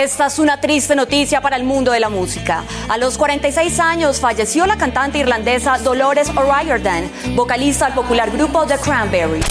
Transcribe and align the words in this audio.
Esta 0.00 0.26
es 0.26 0.40
una 0.40 0.60
triste 0.60 0.96
noticia 0.96 1.40
para 1.40 1.54
el 1.54 1.62
mundo 1.62 1.92
de 1.92 2.00
la 2.00 2.08
música. 2.08 2.64
A 2.88 2.98
los 2.98 3.16
46 3.16 3.78
años 3.78 4.18
falleció 4.18 4.66
la 4.66 4.76
cantante 4.76 5.18
irlandesa 5.18 5.78
Dolores 5.78 6.30
O'Riordan, 6.30 7.08
vocalista 7.36 7.86
del 7.86 7.94
popular 7.94 8.32
grupo 8.32 8.66
The 8.66 8.76
Cranberries. 8.78 9.46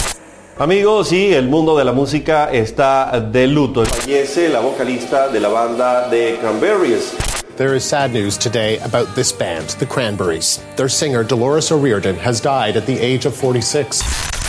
Amigos, 0.58 1.08
sí, 1.08 1.32
el 1.32 1.48
mundo 1.48 1.78
de 1.78 1.84
la 1.86 1.92
música 1.92 2.52
está 2.52 3.18
de 3.20 3.46
luto. 3.46 3.86
Fallece 3.86 4.50
la 4.50 4.60
vocalista 4.60 5.28
de 5.28 5.40
la 5.40 5.48
banda 5.48 6.10
The 6.10 6.36
Cranberries. 6.38 7.14
There 7.56 7.74
is 7.74 7.82
sad 7.82 8.12
news 8.12 8.36
today 8.36 8.78
about 8.84 9.14
this 9.14 9.32
band, 9.32 9.68
the 9.78 9.86
Cranberries. 9.86 10.62
Their 10.76 10.90
singer, 10.90 11.24
Dolores 11.24 11.72
O'Riordan, 11.72 12.16
has 12.16 12.42
died 12.42 12.76
at 12.76 12.84
the 12.84 13.00
age 13.00 13.24
of 13.24 13.34
46. 13.34 14.02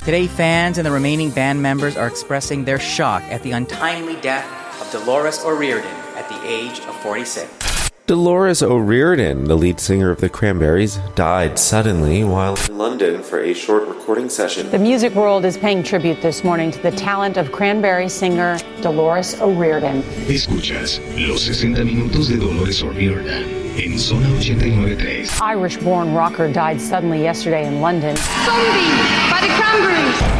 Today, 0.03 0.27
fans 0.27 0.77
and 0.77 0.85
the 0.85 0.91
remaining 0.91 1.31
band 1.31 1.61
members 1.61 1.95
are 1.95 2.07
expressing 2.07 2.65
their 2.65 2.79
shock 2.79 3.23
at 3.31 3.41
the 3.43 3.51
untimely 3.51 4.17
death 4.21 4.64
of 4.81 4.91
Dolores 4.91 5.43
O'Riordan 5.43 5.95
at 6.15 6.27
the 6.29 6.39
age 6.45 6.79
of 6.79 6.95
46. 7.01 7.65
Dolores 8.07 8.61
O'Riordan, 8.61 9.45
the 9.45 9.55
lead 9.55 9.79
singer 9.79 10.11
of 10.11 10.21
the 10.21 10.29
Cranberries, 10.29 10.97
died 11.15 11.57
suddenly 11.57 12.23
while 12.23 12.55
in 12.69 12.77
London 12.77 13.23
for 13.23 13.39
a 13.39 13.51
short 13.51 13.87
recording 13.87 14.29
session. 14.29 14.69
The 14.69 14.77
music 14.77 15.15
world 15.15 15.43
is 15.43 15.57
paying 15.57 15.81
tribute 15.81 16.21
this 16.21 16.43
morning 16.43 16.69
to 16.69 16.79
the 16.83 16.91
talent 16.91 17.37
of 17.37 17.51
Cranberry 17.51 18.07
singer 18.07 18.59
Dolores 18.81 19.41
O'Riordan. 19.41 20.03
Escuchas 20.27 20.99
los 21.27 21.41
60 21.41 21.83
minutos 21.83 22.27
de 22.27 22.37
Dolores 22.37 22.83
O'Riordan 22.83 23.43
en 23.79 23.97
Zona 23.97 24.27
89.3. 24.27 25.41
Irish-born 25.41 26.13
rocker 26.13 26.47
died 26.51 26.79
suddenly 26.79 27.23
yesterday 27.23 27.65
in 27.65 27.81
London. 27.81 28.15
Zombie 28.15 29.31
by 29.31 29.39
the 29.41 29.47
Cranberries. 29.59 30.34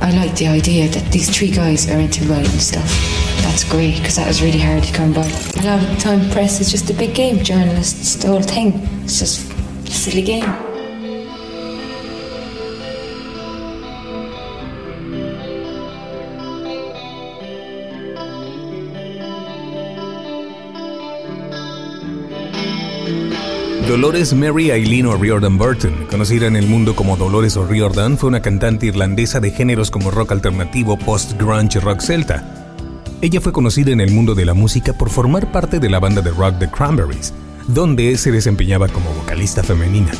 I 0.00 0.12
like 0.12 0.36
the 0.36 0.46
idea 0.46 0.88
that 0.88 1.12
these 1.12 1.28
three 1.28 1.50
guys 1.50 1.90
are 1.90 1.98
into 1.98 2.24
writing 2.24 2.60
stuff. 2.60 2.88
That's 3.42 3.64
great 3.64 3.96
because 3.98 4.16
that 4.16 4.26
was 4.26 4.42
really 4.42 4.58
hard 4.58 4.84
to 4.84 4.92
come 4.92 5.12
by. 5.12 5.26
A 5.26 5.62
lot 5.66 5.82
of 5.82 5.88
the 5.90 5.96
time, 5.98 6.30
press 6.30 6.60
is 6.60 6.70
just 6.70 6.88
a 6.90 6.94
big 6.94 7.14
game. 7.14 7.42
Journalists, 7.42 8.14
the 8.16 8.28
whole 8.28 8.42
thing. 8.42 8.74
It's 9.02 9.18
just 9.18 9.50
a 9.50 9.90
silly 9.90 10.22
game. 10.22 10.67
Dolores 23.88 24.34
Mary 24.34 24.70
Eileen 24.70 25.06
O'Riordan 25.06 25.56
Burton, 25.56 26.06
conocida 26.10 26.46
en 26.46 26.56
el 26.56 26.66
mundo 26.66 26.94
como 26.94 27.16
Dolores 27.16 27.56
O'Riordan, 27.56 28.18
fue 28.18 28.28
una 28.28 28.42
cantante 28.42 28.84
irlandesa 28.84 29.40
de 29.40 29.50
géneros 29.50 29.90
como 29.90 30.10
rock 30.10 30.32
alternativo, 30.32 30.98
post-grunge 30.98 31.78
y 31.78 31.80
rock 31.80 32.02
celta. 32.02 32.66
Ella 33.22 33.40
fue 33.40 33.50
conocida 33.50 33.90
en 33.90 34.02
el 34.02 34.10
mundo 34.10 34.34
de 34.34 34.44
la 34.44 34.52
música 34.52 34.92
por 34.92 35.08
formar 35.08 35.50
parte 35.50 35.80
de 35.80 35.88
la 35.88 36.00
banda 36.00 36.20
de 36.20 36.32
rock 36.32 36.58
The 36.58 36.68
Cranberries, 36.70 37.32
donde 37.66 38.18
se 38.18 38.30
desempeñaba 38.30 38.88
como 38.88 39.10
vocalista 39.14 39.62
femenina. 39.62 40.12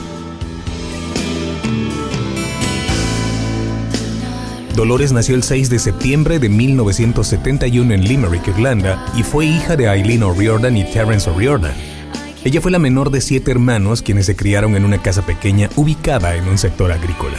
Dolores 4.75 5.13
nació 5.13 5.35
el 5.35 5.43
6 5.43 5.69
de 5.69 5.79
septiembre 5.79 6.39
de 6.39 6.49
1971 6.49 7.93
en 7.93 8.03
Limerick, 8.03 8.49
Irlanda, 8.49 9.05
y 9.15 9.23
fue 9.23 9.45
hija 9.45 9.77
de 9.77 9.93
Eileen 9.93 10.23
O'Riordan 10.23 10.75
y 10.75 10.85
Terence 10.85 11.29
O'Riordan. 11.29 11.98
Ella 12.45 12.61
fue 12.61 12.71
la 12.71 12.79
menor 12.79 13.11
de 13.11 13.21
siete 13.21 13.51
hermanos 13.51 14.01
quienes 14.01 14.27
se 14.27 14.37
criaron 14.37 14.77
en 14.77 14.85
una 14.85 15.03
casa 15.03 15.27
pequeña 15.27 15.69
ubicada 15.75 16.37
en 16.37 16.47
un 16.47 16.57
sector 16.57 16.93
agrícola. 16.93 17.39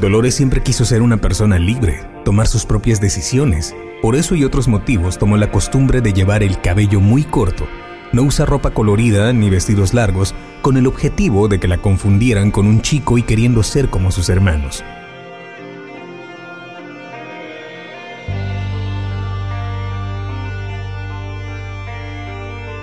Dolores 0.00 0.34
siempre 0.34 0.62
quiso 0.62 0.84
ser 0.84 1.00
una 1.00 1.16
persona 1.16 1.58
libre, 1.58 2.04
tomar 2.24 2.46
sus 2.46 2.66
propias 2.66 3.00
decisiones. 3.00 3.74
Por 4.02 4.16
eso 4.16 4.34
y 4.34 4.44
otros 4.44 4.68
motivos 4.68 5.18
tomó 5.18 5.38
la 5.38 5.50
costumbre 5.50 6.02
de 6.02 6.12
llevar 6.12 6.42
el 6.42 6.60
cabello 6.60 7.00
muy 7.00 7.24
corto, 7.24 7.66
no 8.12 8.22
usa 8.22 8.44
ropa 8.44 8.70
colorida 8.70 9.32
ni 9.32 9.48
vestidos 9.48 9.94
largos, 9.94 10.34
con 10.60 10.76
el 10.76 10.86
objetivo 10.86 11.48
de 11.48 11.58
que 11.58 11.68
la 11.68 11.78
confundieran 11.78 12.50
con 12.50 12.66
un 12.66 12.82
chico 12.82 13.16
y 13.16 13.22
queriendo 13.22 13.62
ser 13.62 13.88
como 13.88 14.10
sus 14.10 14.28
hermanos. 14.28 14.84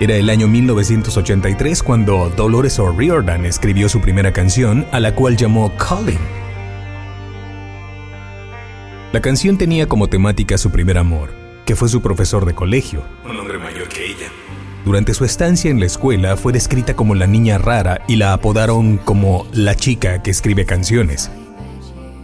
Era 0.02 0.16
el 0.16 0.32
año 0.32 0.48
1983 0.48 1.84
cuando 1.84 2.32
Dolores 2.36 2.80
O'Riordan 2.80 3.46
escribió 3.46 3.88
su 3.88 4.02
primera 4.02 4.34
canción, 4.34 4.88
a 4.92 5.00
la 5.00 5.14
cual 5.14 5.38
llamó 5.38 5.78
Calling. 5.78 6.18
La 9.12 9.22
canción 9.22 9.60
tenía 9.60 9.88
como 9.88 10.08
temática 10.08 10.58
su 10.58 10.72
primer 10.72 10.98
amor, 10.98 11.30
que 11.68 11.76
fue 11.76 11.88
su 11.88 12.02
profesor 12.02 12.48
de 12.48 12.56
colegio, 12.56 13.04
un 13.30 13.38
hombre 13.38 13.60
mayor 13.60 13.88
que 13.90 14.08
ella. 14.08 14.32
Durante 14.86 15.14
su 15.14 15.24
estancia 15.24 15.70
en 15.70 15.80
la 15.80 15.86
escuela 15.86 16.36
fue 16.36 16.52
descrita 16.52 16.96
como 16.96 17.14
la 17.14 17.28
niña 17.28 17.60
rara 17.60 18.02
y 18.08 18.16
la 18.16 18.34
apodaron 18.34 18.98
como 18.98 19.46
la 19.54 19.76
chica 19.76 20.24
que 20.24 20.32
escribe 20.32 20.66
canciones. 20.66 21.30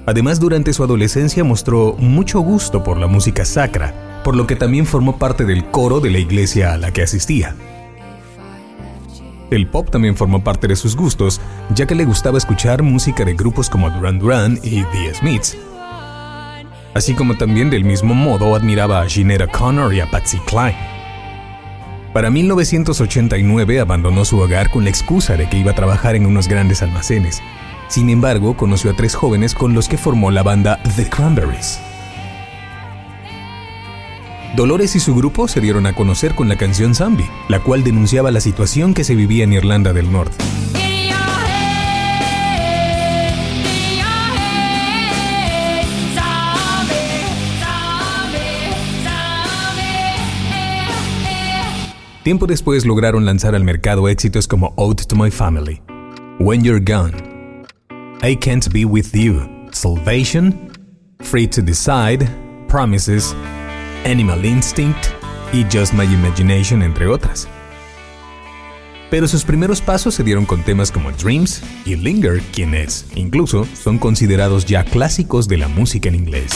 Además, 0.07 0.39
durante 0.39 0.73
su 0.73 0.83
adolescencia 0.83 1.43
mostró 1.43 1.95
mucho 1.99 2.39
gusto 2.39 2.83
por 2.83 2.97
la 2.97 3.05
música 3.05 3.45
sacra, 3.45 4.21
por 4.23 4.35
lo 4.35 4.47
que 4.47 4.55
también 4.55 4.87
formó 4.87 5.19
parte 5.19 5.45
del 5.45 5.65
coro 5.65 5.99
de 5.99 6.09
la 6.09 6.17
iglesia 6.17 6.73
a 6.73 6.77
la 6.77 6.91
que 6.91 7.03
asistía. 7.03 7.55
El 9.49 9.67
pop 9.67 9.89
también 9.89 10.17
formó 10.17 10.43
parte 10.43 10.67
de 10.67 10.75
sus 10.75 10.95
gustos, 10.95 11.39
ya 11.73 11.85
que 11.85 11.95
le 11.95 12.05
gustaba 12.05 12.37
escuchar 12.37 12.83
música 12.83 13.23
de 13.23 13.33
grupos 13.33 13.69
como 13.69 13.89
Duran 13.89 14.19
Duran 14.19 14.59
y 14.61 14.83
The 14.83 15.13
Smiths. 15.15 15.57
Así 16.93 17.13
como 17.13 17.35
también 17.37 17.69
del 17.69 17.85
mismo 17.85 18.13
modo 18.13 18.55
admiraba 18.55 19.01
a 19.01 19.09
Sinead 19.09 19.43
O'Connor 19.43 19.93
y 19.93 20.01
a 20.01 20.09
Patsy 20.09 20.39
Cline. 20.39 20.75
Para 22.11 22.29
1989 22.29 23.79
abandonó 23.79 24.25
su 24.25 24.39
hogar 24.39 24.71
con 24.71 24.83
la 24.83 24.89
excusa 24.89 25.37
de 25.37 25.47
que 25.47 25.57
iba 25.57 25.71
a 25.71 25.75
trabajar 25.75 26.15
en 26.15 26.25
unos 26.25 26.47
grandes 26.47 26.81
almacenes. 26.81 27.41
Sin 27.87 28.09
embargo, 28.09 28.57
conoció 28.57 28.91
a 28.91 28.95
tres 28.95 29.15
jóvenes 29.15 29.53
con 29.53 29.73
los 29.73 29.87
que 29.87 29.97
formó 29.97 30.31
la 30.31 30.43
banda 30.43 30.81
The 30.95 31.09
Cranberries. 31.09 31.79
Dolores 34.57 34.95
y 34.95 34.99
su 34.99 35.13
grupo 35.13 35.47
se 35.47 35.61
dieron 35.61 35.85
a 35.85 35.93
conocer 35.93 36.33
con 36.33 36.49
la 36.49 36.55
canción 36.55 36.95
Zombie, 36.95 37.29
la 37.47 37.59
cual 37.59 37.83
denunciaba 37.83 38.31
la 38.31 38.41
situación 38.41 38.95
que 38.95 39.03
se 39.03 39.13
vivía 39.13 39.43
en 39.43 39.53
Irlanda 39.53 39.93
del 39.93 40.11
Norte. 40.11 40.35
Tiempo 52.23 52.47
después 52.47 52.83
lograron 52.83 53.25
lanzar 53.25 53.53
al 53.53 53.63
mercado 53.63 54.09
éxitos 54.09 54.47
como 54.47 54.73
Ode 54.75 55.03
to 55.03 55.15
My 55.15 55.29
Family, 55.29 55.83
When 56.39 56.63
You're 56.63 56.83
Gone, 56.83 57.63
I 58.23 58.35
Can't 58.35 58.67
Be 58.73 58.85
With 58.85 59.11
You, 59.13 59.47
Salvation, 59.69 60.71
Free 61.19 61.45
to 61.45 61.61
Decide, 61.61 62.27
Promises, 62.67 63.35
Animal 64.05 64.45
Instinct 64.45 65.07
y 65.53 65.65
Just 65.71 65.93
My 65.93 66.05
Imagination, 66.05 66.81
entre 66.81 67.07
otras. 67.07 67.47
Pero 69.09 69.27
sus 69.27 69.45
primeros 69.45 69.81
pasos 69.81 70.15
se 70.15 70.23
dieron 70.23 70.45
con 70.45 70.63
temas 70.63 70.91
como 70.91 71.11
Dreams 71.11 71.63
y 71.85 71.95
Linger, 71.95 72.41
quienes, 72.53 73.05
incluso, 73.15 73.65
son 73.65 73.97
considerados 73.97 74.65
ya 74.65 74.83
clásicos 74.83 75.47
de 75.47 75.57
la 75.57 75.69
música 75.69 76.09
en 76.09 76.15
inglés. 76.15 76.51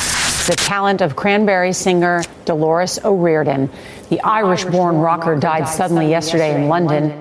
The 0.48 0.56
talent 0.56 1.02
of 1.02 1.16
Cranberry 1.16 1.74
singer 1.74 2.24
Dolores 2.46 3.00
O'Riordan. 3.06 3.70
The 4.10 4.20
Irish 4.24 4.66
born 4.66 5.00
rocker 5.00 5.38
died 5.38 5.68
suddenly 5.68 6.10
yesterday 6.10 6.56
in 6.56 6.68
London. 6.68 7.14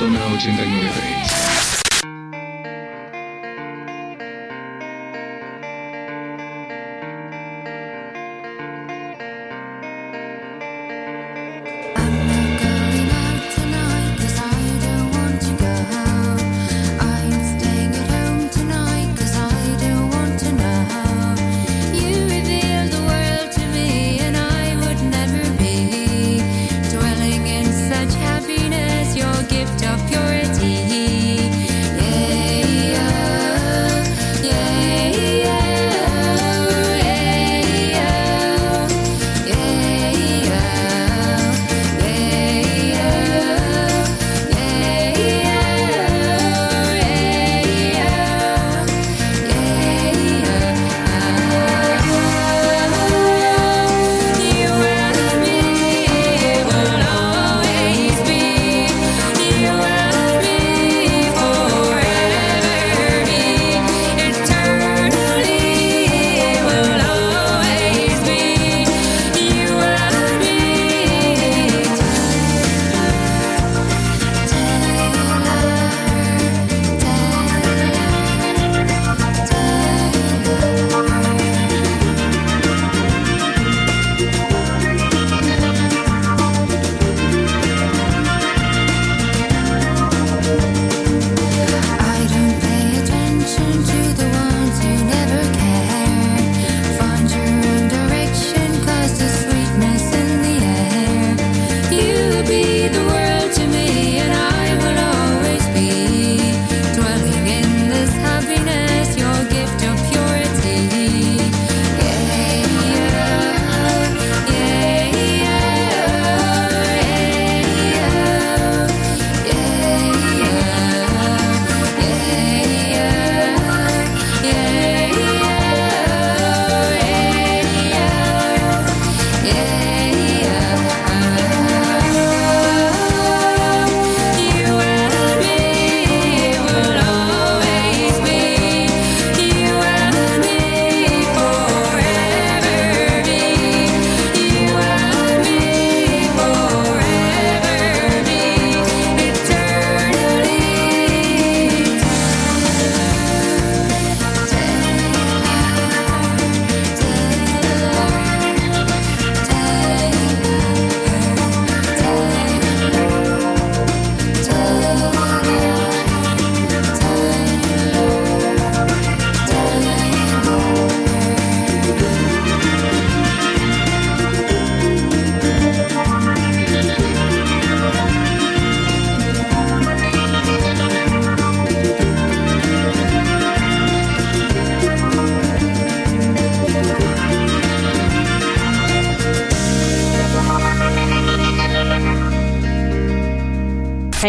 En 0.00 0.12
zona 0.12 0.24
893. 0.26 0.99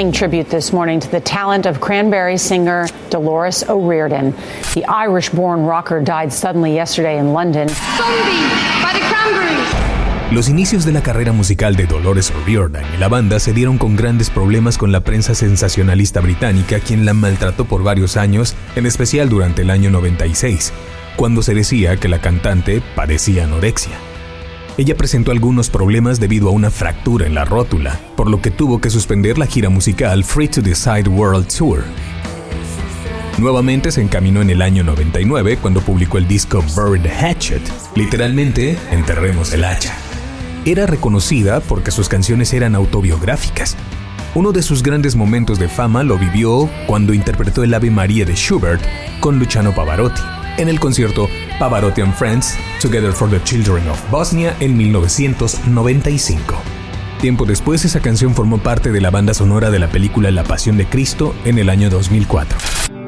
Paying 0.02 0.12
tribute 0.12 0.50
this 0.50 0.74
morning 0.74 1.00
to 1.00 1.08
the 1.12 1.22
talent 1.22 1.68
of 1.68 1.80
Cranberry 1.80 2.38
singer 2.38 2.88
Dolores 3.12 3.64
O'Riordan. 3.70 4.34
The 4.74 4.84
Irish 4.86 5.30
born 5.30 5.64
rocker 5.68 6.02
died 6.02 6.34
suddenly 6.34 6.74
yesterday 6.74 7.20
in 7.20 7.34
London. 7.34 7.68
Los 10.32 10.50
inicios 10.50 10.86
de 10.86 10.92
la 10.92 11.04
carrera 11.04 11.34
musical 11.34 11.76
de 11.76 11.86
Dolores 11.86 12.32
O'Riordan 12.32 12.84
y 12.96 12.98
la 12.98 13.10
banda 13.10 13.40
se 13.40 13.54
dieron 13.54 13.78
con 13.78 13.96
grandes 13.96 14.32
problemas 14.32 14.80
con 14.80 14.92
la 14.92 15.02
prensa 15.02 15.36
sensacionalista 15.36 16.20
británica, 16.20 16.80
quien 16.80 17.06
la 17.06 17.14
maltrató 17.14 17.66
por 17.66 17.84
varios 17.84 18.18
años, 18.18 18.56
en 18.76 18.88
especial 18.88 19.30
durante 19.30 19.62
el 19.62 19.70
año 19.70 19.92
96, 19.92 20.74
cuando 21.16 21.44
se 21.44 21.54
decía 21.54 21.98
que 21.98 22.08
la 22.08 22.22
cantante 22.22 22.82
padecía 22.96 23.44
anorexia. 23.44 24.01
Ella 24.78 24.96
presentó 24.96 25.32
algunos 25.32 25.70
problemas 25.70 26.20
debido 26.20 26.48
a 26.48 26.52
una 26.52 26.70
fractura 26.72 27.28
en 27.28 27.36
la 27.36 27.44
rótula, 27.44 28.00
por 28.16 28.30
lo 28.30 28.42
que 28.42 28.52
tuvo 28.52 28.80
que 28.80 28.90
suspender 28.90 29.38
la 29.38 29.46
gira 29.46 29.70
musical 29.70 30.24
Free 30.24 30.48
to 30.48 30.62
Decide 30.62 31.10
World 31.10 31.48
Tour. 31.48 31.84
Nuevamente 33.38 33.92
se 33.92 34.02
encaminó 34.02 34.42
en 34.42 34.50
el 34.50 34.62
año 34.62 34.84
99 34.84 35.58
cuando 35.58 35.82
publicó 35.82 36.18
el 36.18 36.28
disco 36.28 36.64
Buried 36.76 37.06
Hatchet, 37.06 37.62
literalmente 37.96 38.78
Enterremos 38.92 39.52
el 39.52 39.66
hacha. 39.66 39.94
Era 40.64 40.86
reconocida 40.86 41.60
porque 41.60 41.92
sus 41.92 42.08
canciones 42.08 42.54
eran 42.54 42.76
autobiográficas. 42.76 43.76
Uno 44.36 44.54
de 44.54 44.62
sus 44.62 44.84
grandes 44.84 45.18
momentos 45.18 45.60
de 45.60 45.68
fama 45.68 46.04
lo 46.04 46.18
vivió 46.18 46.70
cuando 46.88 47.14
interpretó 47.14 47.64
el 47.64 47.74
Ave 47.74 47.92
María 47.92 48.24
de 48.26 48.36
Schubert 48.36 48.82
con 49.20 49.38
Luciano 49.38 49.76
Pavarotti 49.76 50.22
en 50.58 50.70
el 50.70 50.80
concierto 50.80 51.28
Pavarotti 51.62 52.02
and 52.02 52.16
Friends, 52.16 52.58
Together 52.82 53.12
for 53.12 53.30
the 53.30 53.40
Children 53.44 53.88
of 53.88 54.02
Bosnia 54.10 54.58
en 54.62 54.76
1995. 54.76 56.56
Tiempo 57.20 57.46
después, 57.46 57.86
esa 57.86 58.00
canción 58.00 58.34
formó 58.34 58.58
parte 58.58 58.92
de 58.92 59.00
la 59.00 59.12
banda 59.12 59.36
sonora 59.36 59.70
de 59.70 59.78
la 59.78 59.88
película 59.88 60.32
La 60.32 60.44
Pasión 60.44 60.76
de 60.76 60.88
Cristo 60.88 61.36
en 61.46 61.60
el 61.60 61.70
año 61.70 61.92
2004. 61.92 63.01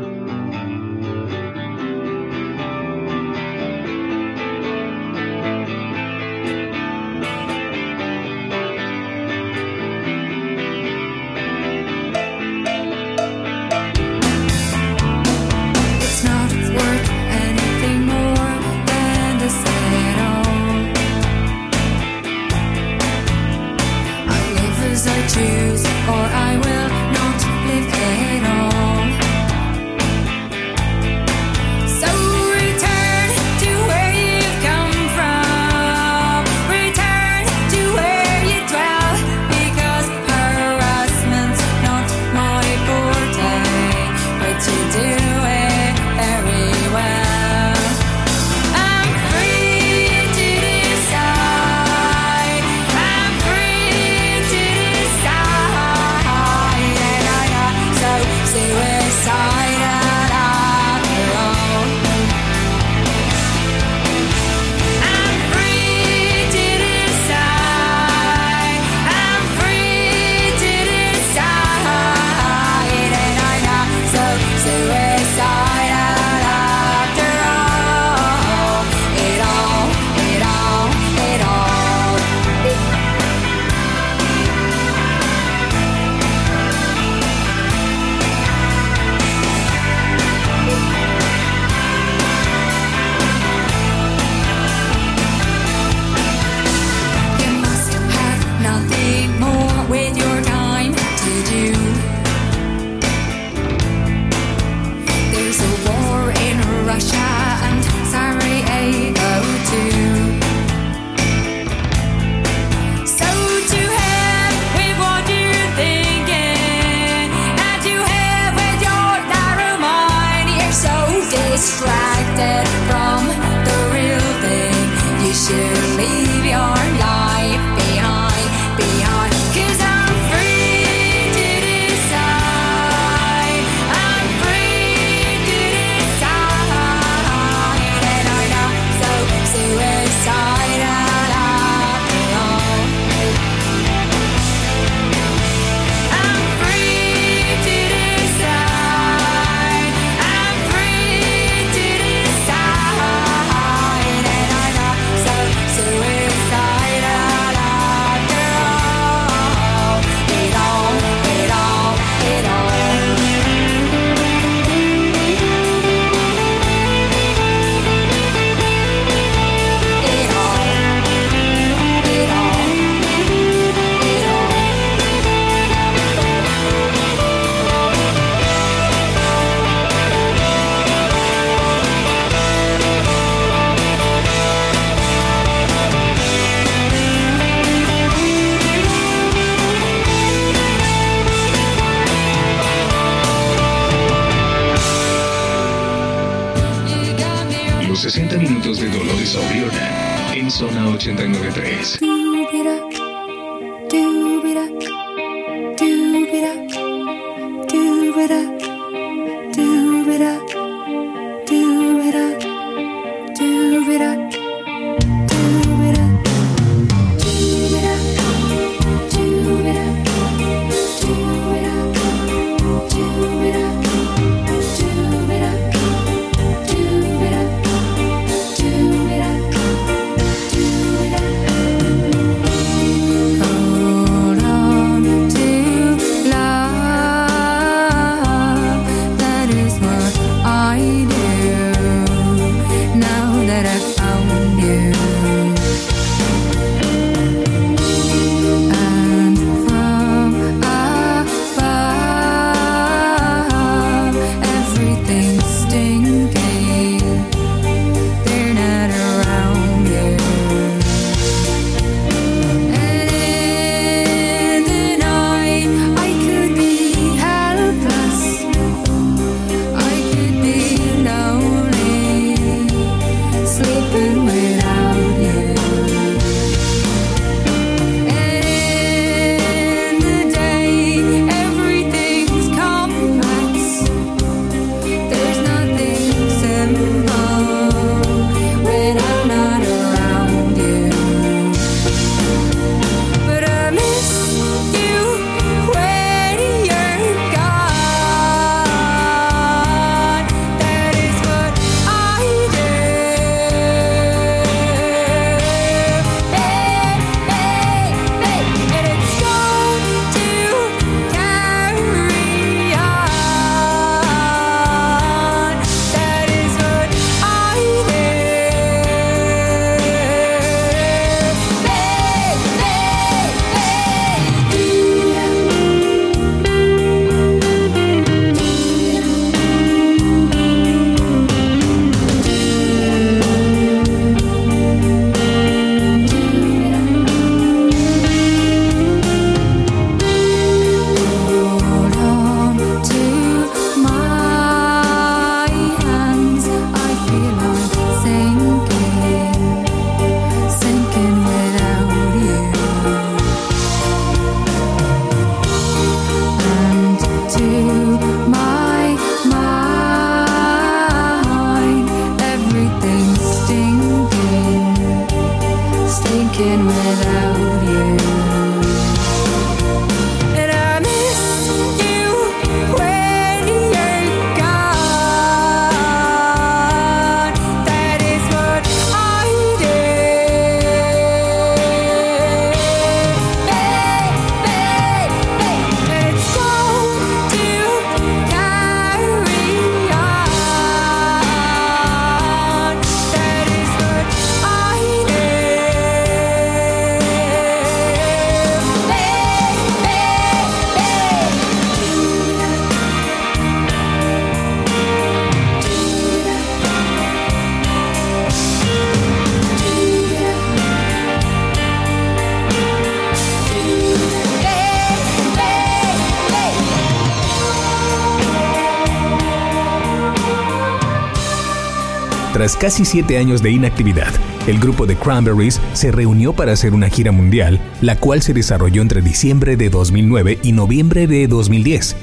Tras 422.53 422.71
casi 422.71 422.85
siete 422.85 423.17
años 423.17 423.41
de 423.41 423.49
inactividad, 423.49 424.13
el 424.45 424.59
grupo 424.59 424.85
de 424.85 424.95
Cranberries 424.95 425.59
se 425.73 425.91
reunió 425.91 426.33
para 426.33 426.51
hacer 426.51 426.75
una 426.75 426.87
gira 426.87 427.11
mundial, 427.11 427.59
la 427.81 427.95
cual 427.95 428.21
se 428.21 428.31
desarrolló 428.31 428.83
entre 428.83 429.01
diciembre 429.01 429.57
de 429.57 429.71
2009 429.71 430.37
y 430.43 430.51
noviembre 430.51 431.07
de 431.07 431.27
2010. 431.27 431.95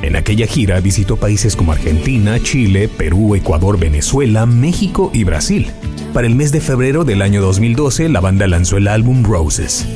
En 0.00 0.16
aquella 0.16 0.46
gira 0.46 0.80
visitó 0.80 1.18
países 1.18 1.54
como 1.54 1.72
Argentina, 1.72 2.40
Chile, 2.42 2.88
Perú, 2.88 3.34
Ecuador, 3.34 3.78
Venezuela, 3.78 4.46
México 4.46 5.10
y 5.12 5.24
Brasil. 5.24 5.70
Para 6.14 6.26
el 6.26 6.34
mes 6.34 6.50
de 6.50 6.62
febrero 6.62 7.04
del 7.04 7.20
año 7.20 7.42
2012, 7.42 8.08
la 8.08 8.20
banda 8.20 8.46
lanzó 8.46 8.78
el 8.78 8.88
álbum 8.88 9.22
Roses. 9.22 9.86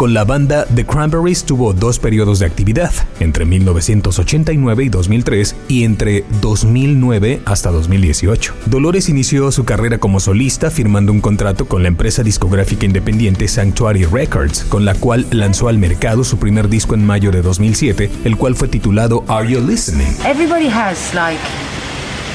Con 0.00 0.14
la 0.14 0.24
banda, 0.24 0.64
The 0.74 0.86
Cranberries 0.86 1.44
tuvo 1.44 1.74
dos 1.74 1.98
periodos 1.98 2.38
de 2.38 2.46
actividad, 2.46 2.90
entre 3.18 3.44
1989 3.44 4.84
y 4.84 4.88
2003 4.88 5.56
y 5.68 5.84
entre 5.84 6.24
2009 6.40 7.42
hasta 7.44 7.70
2018. 7.70 8.54
Dolores 8.64 9.10
inició 9.10 9.52
su 9.52 9.66
carrera 9.66 9.98
como 9.98 10.18
solista 10.18 10.70
firmando 10.70 11.12
un 11.12 11.20
contrato 11.20 11.66
con 11.66 11.82
la 11.82 11.88
empresa 11.88 12.22
discográfica 12.22 12.86
independiente 12.86 13.46
Sanctuary 13.46 14.06
Records, 14.06 14.64
con 14.70 14.86
la 14.86 14.94
cual 14.94 15.26
lanzó 15.32 15.68
al 15.68 15.76
mercado 15.76 16.24
su 16.24 16.38
primer 16.38 16.70
disco 16.70 16.94
en 16.94 17.04
mayo 17.04 17.30
de 17.30 17.42
2007, 17.42 18.10
el 18.24 18.38
cual 18.38 18.54
fue 18.54 18.68
titulado 18.68 19.22
Are 19.28 19.46
You 19.46 19.60
Listening? 19.60 20.16
Everybody 20.24 20.70
has 20.70 21.12
like 21.12 21.42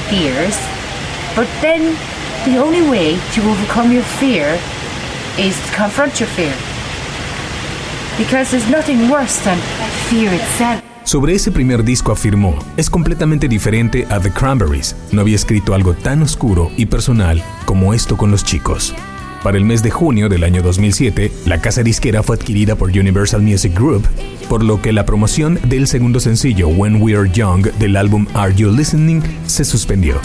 fears, 0.08 0.54
but 1.34 1.48
then 1.60 1.96
the 2.44 2.62
only 2.62 2.88
way 2.88 3.18
to 3.34 3.40
overcome 3.50 3.92
your 3.92 4.04
fear 4.20 4.56
is 5.36 5.56
to 5.68 5.76
confront 5.76 6.20
your 6.20 6.28
fear. 6.28 6.54
Because 8.18 8.50
there's 8.50 8.70
nothing 8.70 9.10
worse 9.10 9.38
than 9.44 9.58
fear 10.08 10.32
itself. 10.32 10.82
Sobre 11.04 11.34
ese 11.34 11.52
primer 11.52 11.84
disco 11.84 12.12
afirmó, 12.12 12.58
es 12.76 12.90
completamente 12.90 13.46
diferente 13.46 14.06
a 14.10 14.18
The 14.18 14.32
Cranberries. 14.32 14.96
No 15.12 15.20
había 15.20 15.36
escrito 15.36 15.74
algo 15.74 15.94
tan 15.94 16.22
oscuro 16.22 16.70
y 16.76 16.86
personal 16.86 17.42
como 17.64 17.94
esto 17.94 18.16
con 18.16 18.30
los 18.30 18.44
chicos. 18.44 18.94
Para 19.42 19.58
el 19.58 19.64
mes 19.64 19.82
de 19.82 19.90
junio 19.90 20.28
del 20.28 20.42
año 20.42 20.62
2007, 20.62 21.30
la 21.44 21.60
casa 21.60 21.82
disquera 21.82 22.22
fue 22.24 22.34
adquirida 22.34 22.74
por 22.74 22.88
Universal 22.88 23.42
Music 23.42 23.72
Group, 23.72 24.08
por 24.48 24.64
lo 24.64 24.82
que 24.82 24.92
la 24.92 25.06
promoción 25.06 25.60
del 25.68 25.86
segundo 25.86 26.18
sencillo 26.18 26.68
When 26.68 27.00
We 27.00 27.14
Are 27.14 27.30
Young 27.30 27.66
del 27.78 27.96
álbum 27.96 28.26
Are 28.34 28.52
You 28.52 28.72
Listening 28.72 29.22
se 29.46 29.64
suspendió. 29.64 30.20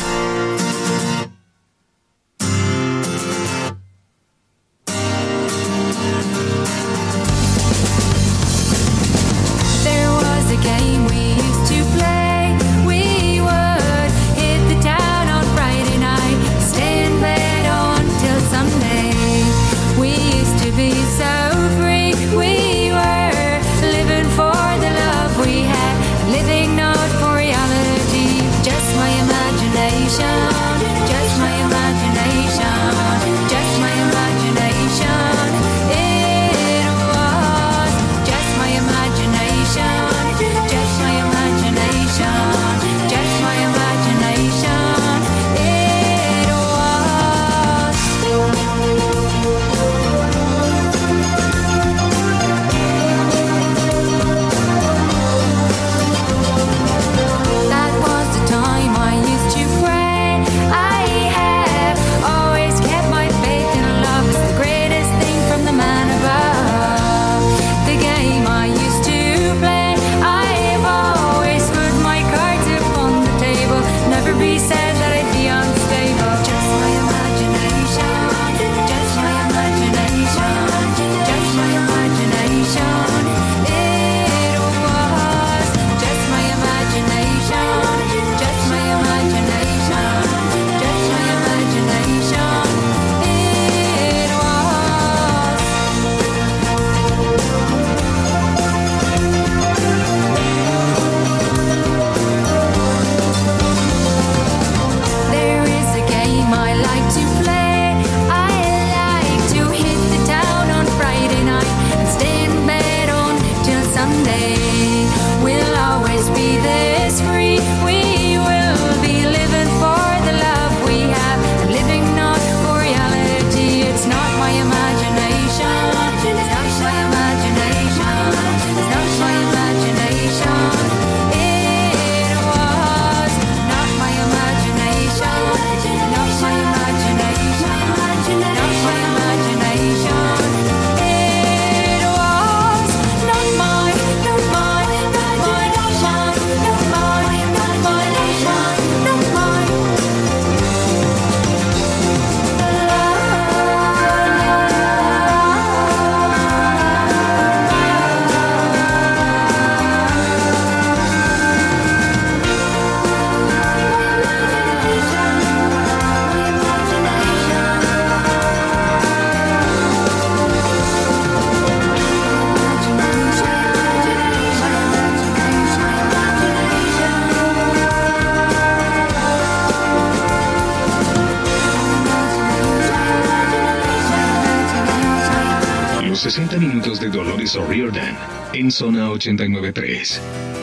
De 187.51 187.59
Dolores 187.59 187.69
O'Riordan 187.69 188.17
en 188.53 188.71
Zona 188.71 189.09
893. 189.09 190.60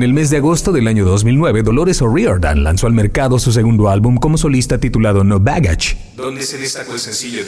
En 0.00 0.04
el 0.04 0.14
mes 0.14 0.30
de 0.30 0.38
agosto 0.38 0.72
del 0.72 0.88
año 0.88 1.04
2009, 1.04 1.62
Dolores 1.62 2.00
O'Riordan 2.00 2.64
lanzó 2.64 2.86
al 2.86 2.94
mercado 2.94 3.38
su 3.38 3.52
segundo 3.52 3.90
álbum 3.90 4.16
como 4.16 4.38
solista 4.38 4.78
titulado 4.78 5.24
No 5.24 5.40
Baggage, 5.40 5.98
donde 6.16 6.40
se 6.40 6.56
destacó 6.56 6.94
el 6.94 7.00
sencillo 7.00 7.42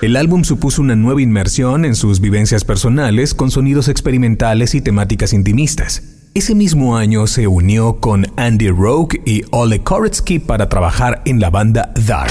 El 0.00 0.14
álbum 0.14 0.44
supuso 0.44 0.82
una 0.82 0.94
nueva 0.94 1.20
inmersión 1.20 1.84
en 1.84 1.96
sus 1.96 2.20
vivencias 2.20 2.62
personales 2.62 3.34
con 3.34 3.50
sonidos 3.50 3.88
experimentales 3.88 4.76
y 4.76 4.80
temáticas 4.82 5.32
intimistas. 5.32 6.04
Ese 6.32 6.54
mismo 6.54 6.96
año 6.96 7.26
se 7.26 7.48
unió 7.48 7.96
con 7.96 8.24
Andy 8.36 8.68
Roque 8.68 9.20
y 9.26 9.42
Ole 9.50 9.82
Koretsky 9.82 10.38
para 10.38 10.68
trabajar 10.68 11.22
en 11.24 11.40
la 11.40 11.50
banda 11.50 11.92
Dark. 12.06 12.30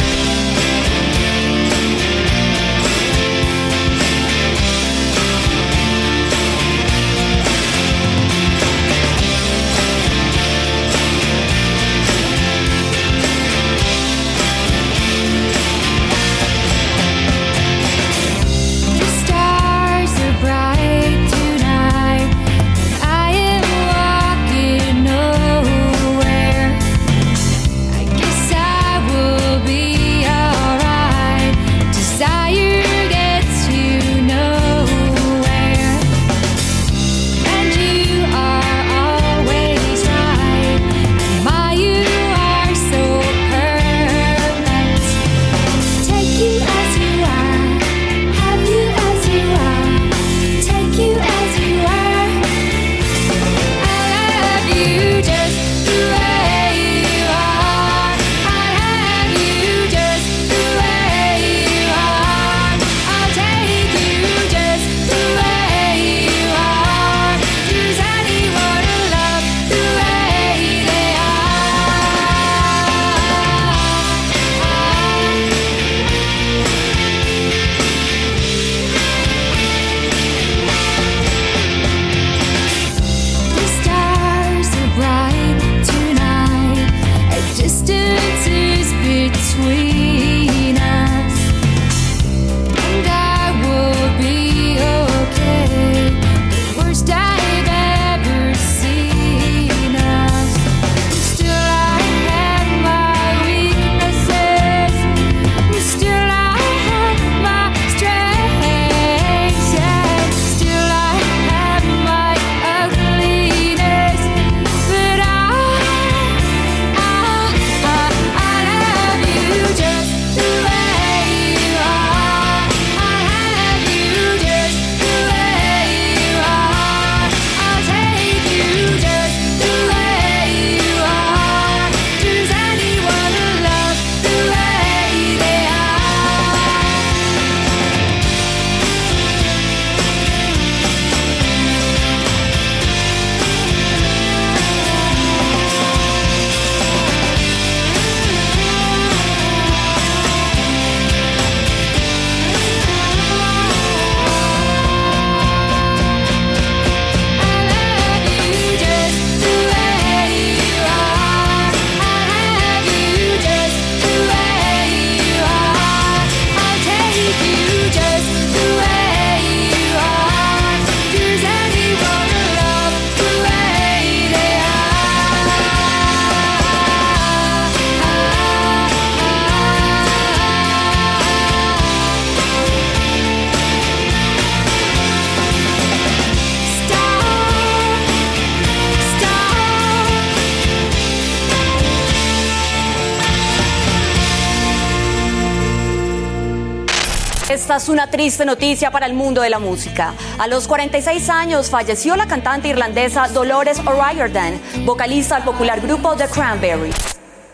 Esta 197.49 197.77
es 197.77 197.89
una 197.89 198.11
triste 198.11 198.45
noticia 198.45 198.91
para 198.91 199.07
el 199.07 199.15
mundo 199.15 199.41
de 199.41 199.49
la 199.49 199.57
música. 199.57 200.13
A 200.37 200.45
los 200.45 200.67
46 200.67 201.29
años 201.29 201.71
falleció 201.71 202.15
la 202.15 202.27
cantante 202.27 202.67
irlandesa 202.67 203.27
Dolores 203.27 203.79
O'Riordan, 203.79 204.61
vocalista 204.85 205.33
del 205.33 205.45
popular 205.45 205.81
grupo 205.81 206.15
The 206.15 206.27
Cranberries. 206.27 206.93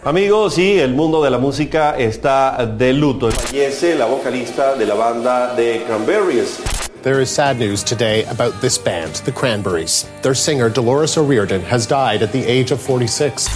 Amigos, 0.03 0.55
sí, 0.55 0.77
el 0.77 0.93
mundo 0.93 1.23
de 1.23 1.29
la 1.29 1.37
música 1.37 1.95
está 1.97 2.65
de 2.65 2.91
luto. 2.91 3.31
Fallece 3.31 3.95
la 3.95 4.05
vocalista 4.05 4.75
de 4.75 4.85
la 4.85 4.95
banda 4.95 5.55
de 5.55 5.85
Cranberries. 5.87 6.59
There 7.01 7.21
is 7.21 7.29
sad 7.29 7.57
news 7.57 7.81
today 7.81 8.25
about 8.25 8.59
this 8.59 8.77
band, 8.77 9.23
the 9.23 9.31
Cranberries. 9.31 10.05
Their 10.23 10.35
singer, 10.35 10.69
Dolores 10.69 11.17
O'Riordan, 11.17 11.61
has 11.61 11.87
died 11.87 12.21
at 12.21 12.33
the 12.33 12.45
age 12.45 12.73
of 12.73 12.81
46. 12.81 13.47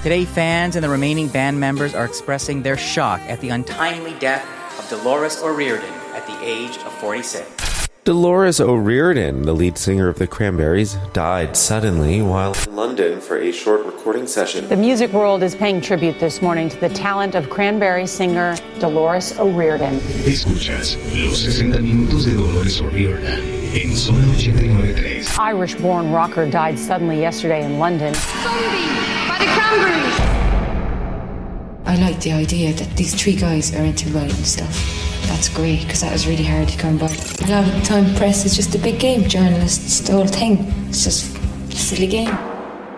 Today, 0.00 0.24
fans 0.24 0.76
and 0.76 0.84
the 0.84 0.88
remaining 0.88 1.26
band 1.26 1.58
members 1.58 1.92
are 1.96 2.04
expressing 2.04 2.62
their 2.62 2.76
shock 2.76 3.20
at 3.28 3.40
the 3.40 3.48
untimely 3.48 4.14
death 4.20 4.57
Dolores 4.88 5.42
O'Riordan 5.42 5.92
at 6.14 6.26
the 6.26 6.38
age 6.42 6.78
of 6.78 6.92
46. 6.94 7.88
Dolores 8.04 8.58
O'Riordan, 8.58 9.42
the 9.42 9.52
lead 9.52 9.76
singer 9.76 10.08
of 10.08 10.18
the 10.18 10.26
Cranberries, 10.26 10.94
died 11.12 11.58
suddenly 11.58 12.22
while 12.22 12.54
in 12.66 12.74
London 12.74 13.20
for 13.20 13.36
a 13.36 13.52
short 13.52 13.84
recording 13.84 14.26
session. 14.26 14.66
The 14.66 14.76
music 14.76 15.12
world 15.12 15.42
is 15.42 15.54
paying 15.54 15.82
tribute 15.82 16.18
this 16.18 16.40
morning 16.40 16.70
to 16.70 16.80
the 16.80 16.88
talent 16.88 17.34
of 17.34 17.50
Cranberry 17.50 18.06
singer 18.06 18.56
Dolores 18.78 19.38
O'Riordan. 19.38 20.00
Escuchas 20.24 20.96
los 21.22 21.42
60 21.42 21.80
minutos 21.80 22.24
de 22.24 22.34
Dolores 22.34 22.80
O'Riordan 22.80 23.40
en 23.74 23.94
Zona 23.94 24.24
89.3. 24.28 25.38
Irish 25.38 25.74
born 25.74 26.10
rocker 26.10 26.48
died 26.48 26.78
suddenly 26.78 27.20
yesterday 27.20 27.62
in 27.62 27.78
London. 27.78 28.14
By 28.14 29.36
the 29.38 29.44
Cranberries. 29.44 30.37
I 31.88 31.96
like 31.96 32.20
the 32.20 32.32
idea 32.32 32.74
that 32.74 32.96
these 32.98 33.14
three 33.14 33.34
guys 33.34 33.74
are 33.74 33.82
into 33.82 34.10
writing 34.10 34.44
stuff. 34.44 34.76
That's 35.26 35.48
great 35.48 35.80
because 35.84 36.02
that 36.02 36.12
was 36.12 36.26
really 36.26 36.44
hard 36.44 36.68
to 36.68 36.76
come 36.76 36.98
by. 36.98 37.06
A 37.06 37.48
lot 37.48 37.66
of 37.66 37.72
the 37.72 37.80
time, 37.82 38.14
press 38.14 38.44
is 38.44 38.54
just 38.54 38.74
a 38.74 38.78
big 38.78 39.00
game. 39.00 39.26
Journalists, 39.26 40.00
the 40.00 40.12
whole 40.12 40.26
thing. 40.26 40.70
It's 40.90 41.04
just 41.04 41.34
a 41.34 41.72
silly 41.72 42.06
game. 42.06 42.36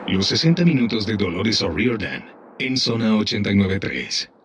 Los 0.08 0.26
60 0.26 0.64
minutos 0.64 1.06
de 1.06 1.16
Dolores 1.16 1.62
O'Riordan 1.62 2.24
en 2.58 2.76
Zona 2.76 3.16
89.3. 3.16 4.39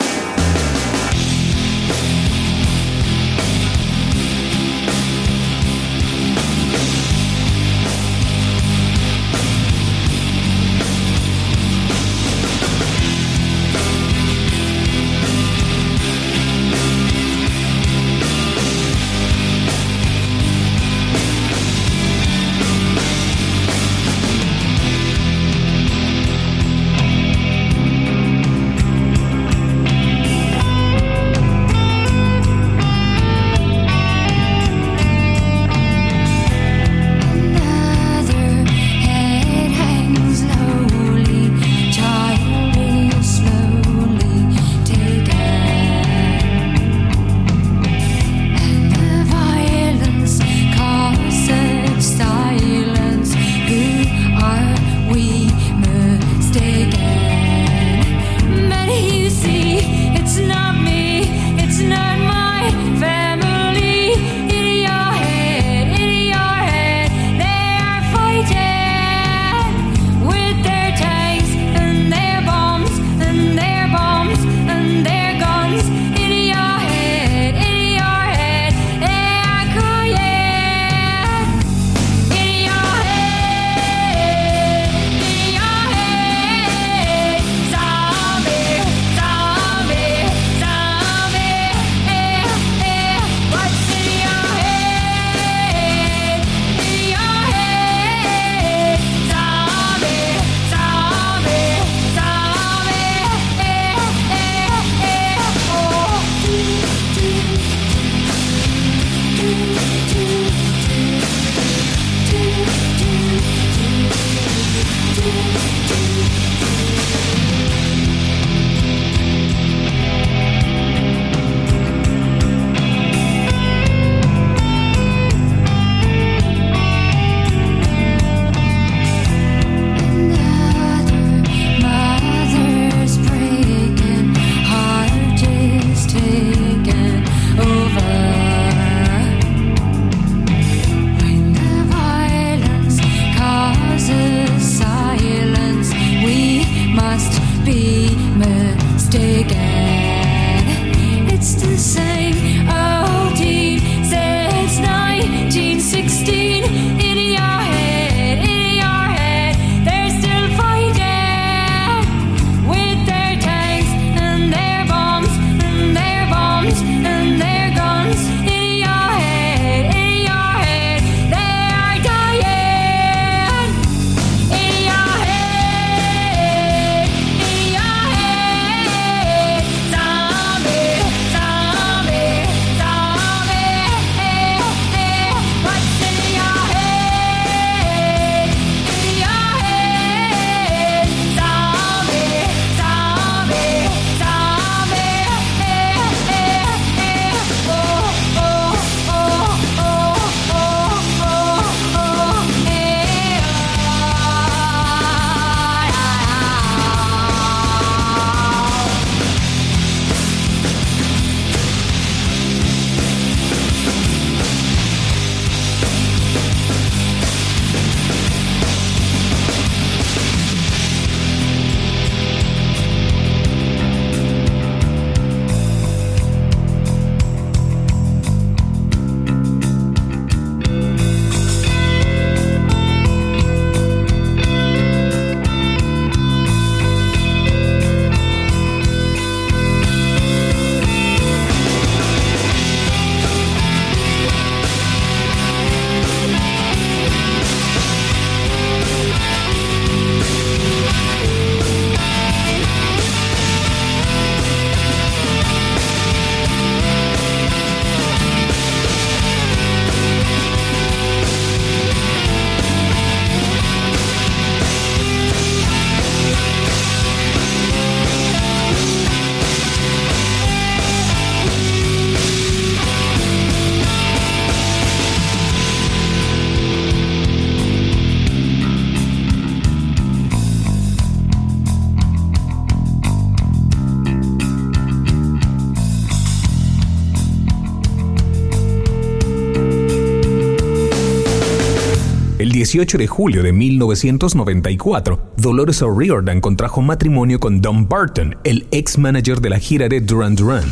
18 292.38 292.98
de 292.98 293.08
julio 293.08 293.44
de 293.44 293.54
1994, 293.54 295.34
Dolores 295.38 295.82
O'Riordan 295.82 296.42
contrajo 296.42 296.82
matrimonio 296.82 297.40
con 297.40 297.62
Don 297.62 297.88
Barton, 297.88 298.36
el 298.44 298.68
ex 298.72 298.98
manager 298.98 299.40
de 299.40 299.50
la 299.50 299.60
gira 299.60 299.88
de 299.88 300.02
Duran 300.02 300.36
Duran. 300.36 300.66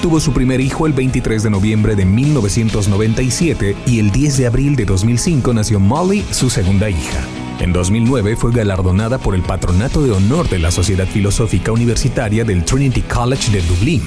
Tuvo 0.00 0.20
su 0.20 0.32
primer 0.32 0.60
hijo 0.60 0.86
el 0.86 0.92
23 0.92 1.42
de 1.42 1.50
noviembre 1.50 1.96
de 1.96 2.04
1997 2.04 3.76
y 3.86 3.98
el 3.98 4.10
10 4.10 4.38
de 4.38 4.46
abril 4.46 4.76
de 4.76 4.84
2005 4.84 5.52
nació 5.52 5.80
Molly, 5.80 6.24
su 6.30 6.48
segunda 6.48 6.88
hija. 6.88 7.20
En 7.60 7.72
2009 7.72 8.36
fue 8.36 8.52
galardonada 8.52 9.18
por 9.18 9.34
el 9.34 9.42
Patronato 9.42 10.02
de 10.02 10.12
Honor 10.12 10.48
de 10.48 10.60
la 10.60 10.70
Sociedad 10.70 11.06
Filosófica 11.06 11.72
Universitaria 11.72 12.44
del 12.44 12.64
Trinity 12.64 13.02
College 13.02 13.50
de 13.50 13.60
Dublín. 13.62 14.02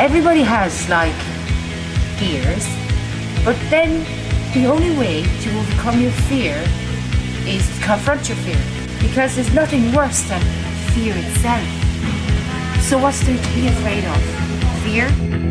Everybody 0.00 0.42
has 0.42 0.88
like 0.88 1.14
fears, 2.18 2.66
but 3.44 3.56
then 3.70 4.04
the 4.54 4.66
only 4.66 4.96
way 4.96 5.22
to 5.22 5.58
overcome 5.58 6.00
your 6.00 6.12
fear 6.28 6.56
is 7.46 7.66
to 7.76 7.84
confront 7.84 8.28
your 8.28 8.38
fear 8.38 8.60
because 9.00 9.34
there's 9.36 9.52
nothing 9.54 9.92
worse 9.92 10.22
than 10.28 10.40
fear 10.94 11.14
itself. 11.16 11.62
So 12.82 12.98
what's 12.98 13.20
there 13.26 13.36
to 13.36 13.54
be 13.54 13.68
afraid 13.68 14.04
of? 14.04 14.20
Fear? 14.82 15.45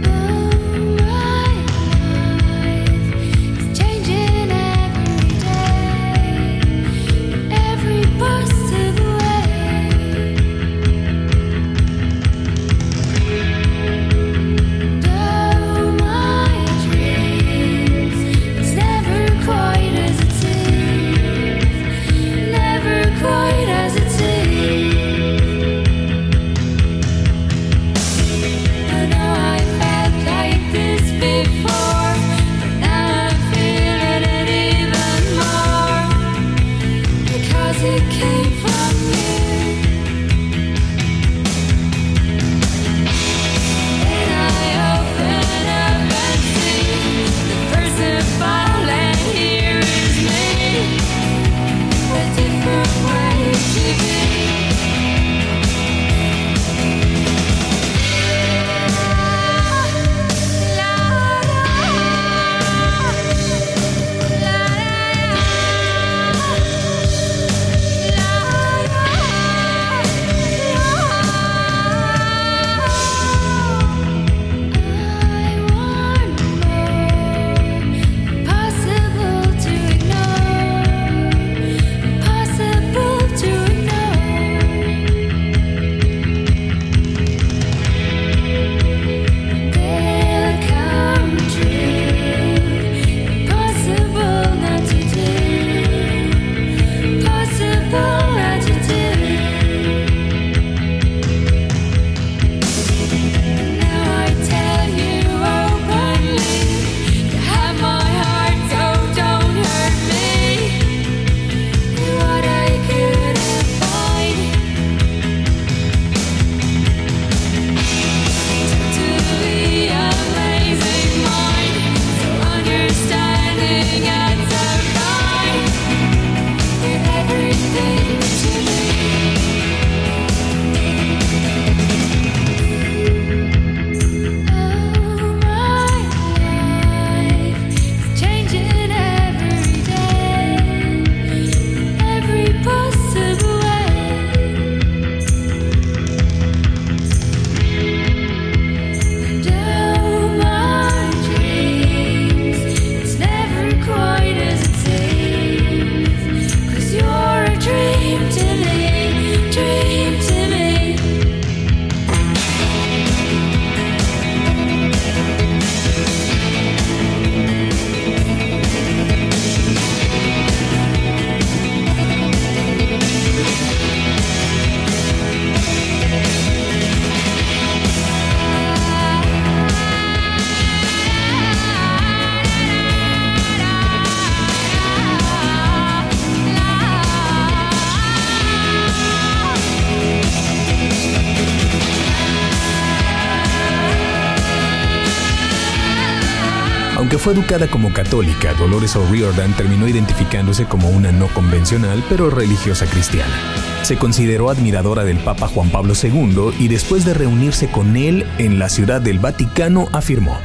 Fue 197.25 197.33
educada 197.33 197.67
como 197.67 197.91
católica, 197.91 198.53
Dolores 198.53 198.95
O'Riordan 198.95 199.51
terminó 199.53 199.87
identificándose 199.87 200.65
como 200.65 200.91
una 200.91 201.11
no 201.11 201.25
convencional 201.29 202.03
pero 202.07 202.29
religiosa 202.29 202.85
cristiana. 202.85 203.33
Se 203.81 203.97
consideró 203.97 204.51
admiradora 204.51 205.03
del 205.03 205.17
Papa 205.17 205.47
Juan 205.47 205.71
Pablo 205.71 205.95
II 205.99 206.53
y 206.59 206.67
después 206.67 207.03
de 207.03 207.15
reunirse 207.15 207.67
con 207.67 207.97
él 207.97 208.27
en 208.37 208.59
la 208.59 208.69
ciudad 208.69 209.01
del 209.01 209.17
Vaticano 209.17 209.89
afirmó, 209.91 210.37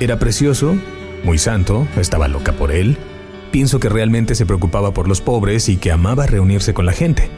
Era 0.00 0.18
precioso, 0.18 0.78
muy 1.24 1.36
santo, 1.36 1.86
estaba 1.98 2.26
loca 2.26 2.54
por 2.54 2.72
él, 2.72 2.96
pienso 3.50 3.80
que 3.80 3.90
realmente 3.90 4.34
se 4.34 4.46
preocupaba 4.46 4.94
por 4.94 5.08
los 5.08 5.20
pobres 5.20 5.68
y 5.68 5.76
que 5.76 5.92
amaba 5.92 6.24
reunirse 6.24 6.72
con 6.72 6.86
la 6.86 6.92
gente. 6.92 7.28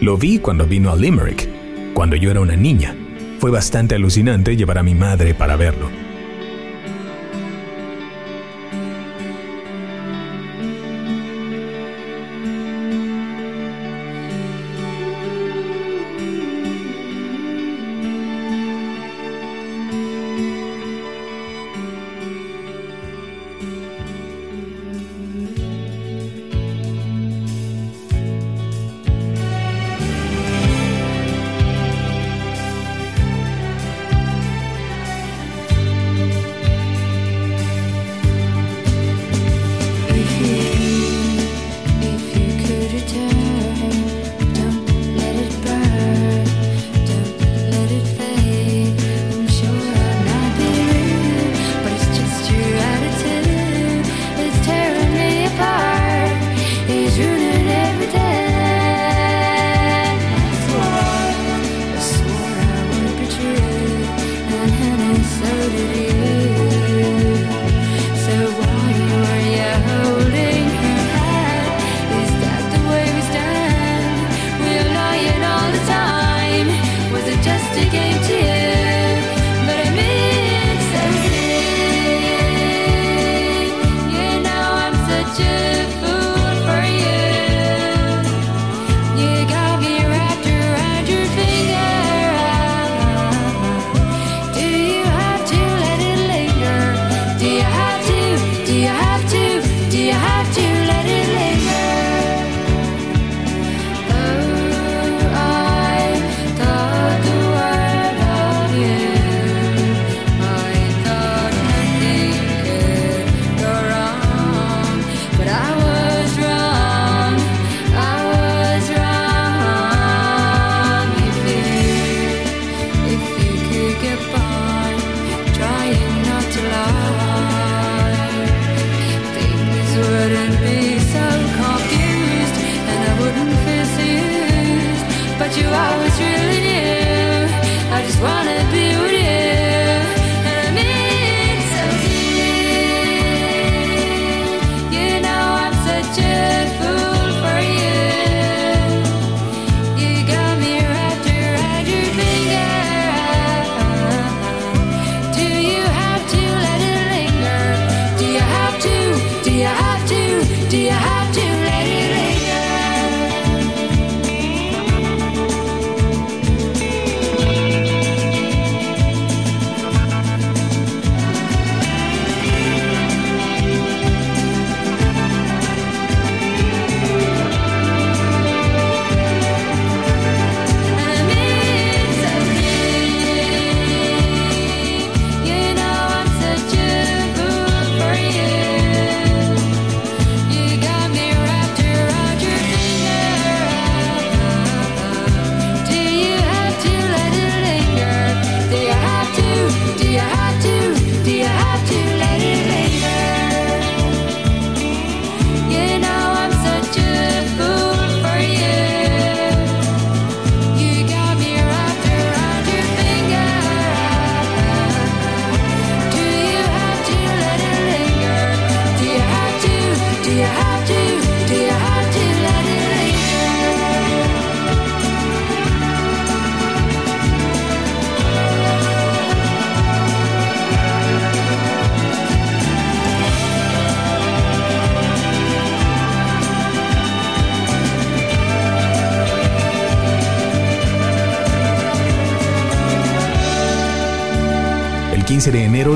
Lo 0.00 0.16
vi 0.16 0.38
cuando 0.38 0.64
vino 0.64 0.90
a 0.90 0.96
Limerick, 0.96 1.50
cuando 1.92 2.16
yo 2.16 2.30
era 2.30 2.40
una 2.40 2.56
niña. 2.56 2.96
Fue 3.40 3.50
bastante 3.50 3.94
alucinante 3.94 4.56
llevar 4.56 4.78
a 4.78 4.82
mi 4.82 4.94
madre 4.94 5.34
para 5.34 5.56
verlo. 5.56 6.01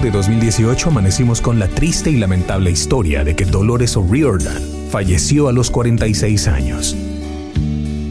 De 0.01 0.11
2018 0.11 0.90
amanecimos 0.90 1.40
con 1.40 1.59
la 1.59 1.68
triste 1.68 2.11
y 2.11 2.16
lamentable 2.16 2.70
historia 2.70 3.24
de 3.24 3.34
que 3.34 3.44
Dolores 3.44 3.97
O'Riordan 3.97 4.62
falleció 4.90 5.49
a 5.49 5.53
los 5.53 5.70
46 5.70 6.49
años. 6.49 6.97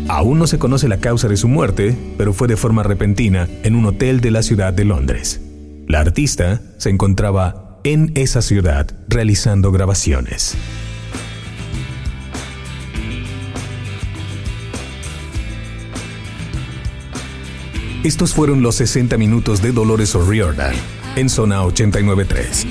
Aún 0.07 0.39
no 0.39 0.47
se 0.47 0.57
conoce 0.57 0.87
la 0.87 0.97
causa 0.97 1.27
de 1.27 1.37
su 1.37 1.47
muerte, 1.47 1.95
pero 2.17 2.33
fue 2.33 2.47
de 2.47 2.57
forma 2.57 2.83
repentina 2.83 3.47
en 3.63 3.75
un 3.75 3.85
hotel 3.85 4.21
de 4.21 4.31
la 4.31 4.41
ciudad 4.41 4.73
de 4.73 4.85
Londres. 4.85 5.41
La 5.87 5.99
artista 5.99 6.61
se 6.77 6.89
encontraba 6.89 7.79
en 7.83 8.11
esa 8.15 8.41
ciudad 8.41 8.87
realizando 9.07 9.71
grabaciones. 9.71 10.55
Estos 18.03 18.33
fueron 18.33 18.61
los 18.61 18.75
60 18.75 19.17
minutos 19.17 19.61
de 19.61 19.71
Dolores 19.71 20.15
O'Riordan 20.15 20.75
en 21.15 21.29
Zona 21.29 21.63
893. 21.63 22.65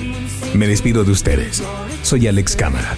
Me 0.55 0.67
despido 0.67 1.03
de 1.03 1.11
ustedes. 1.11 1.63
Soy 2.03 2.27
Alex 2.27 2.55
Cámara. 2.55 2.95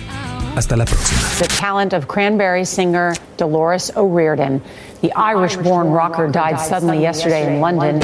Hasta 0.56 0.76
la 0.76 0.86
próxima. 0.86 1.22
The 1.40 1.48
talent 1.48 1.94
of 1.94 2.08
Cranberry 2.08 2.66
singer 2.66 3.14
Dolores 3.38 3.92
O'Riordan. 3.96 4.62
The 5.02 5.12
Irish 5.16 5.56
born 5.58 5.92
rocker 5.92 6.28
died 6.28 6.60
suddenly 6.60 7.00
yesterday 7.00 7.46
in 7.46 7.62
London. 7.62 8.02